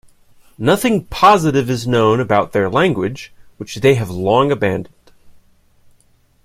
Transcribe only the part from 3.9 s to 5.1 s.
have long abandoned.